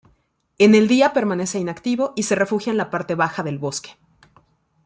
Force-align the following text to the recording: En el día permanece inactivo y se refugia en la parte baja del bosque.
En 0.57 0.73
el 0.73 0.87
día 0.87 1.13
permanece 1.13 1.59
inactivo 1.59 2.13
y 2.15 2.23
se 2.23 2.33
refugia 2.33 2.71
en 2.71 2.77
la 2.77 2.89
parte 2.89 3.13
baja 3.13 3.43
del 3.43 3.59
bosque. 3.59 3.91